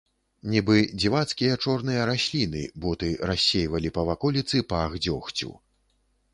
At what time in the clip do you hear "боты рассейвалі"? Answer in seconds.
2.87-3.95